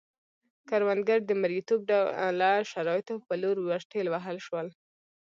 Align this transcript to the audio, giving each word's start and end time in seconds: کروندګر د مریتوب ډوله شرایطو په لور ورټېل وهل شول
کروندګر 0.69 1.19
د 1.25 1.31
مریتوب 1.41 1.79
ډوله 1.89 2.51
شرایطو 2.71 3.15
په 3.27 3.33
لور 3.41 3.57
ورټېل 3.61 4.07
وهل 4.09 4.37
شول 4.45 4.67